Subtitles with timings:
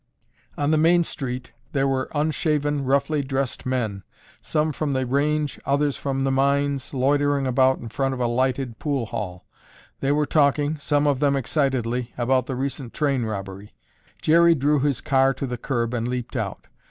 [0.57, 4.01] On the main street there were unshaven, roughly dressed men,
[4.41, 8.79] some from the range, others from the mines, loitering about in front of a lighted
[8.79, 9.45] pool hall.
[9.99, 13.75] They were talking, some of them excitedly, about the recent train robbery.
[14.19, 16.65] Jerry drew his car to the curb and leaped out.